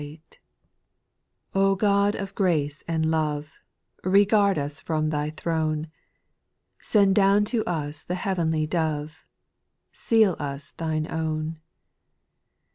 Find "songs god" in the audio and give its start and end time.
1.75-2.15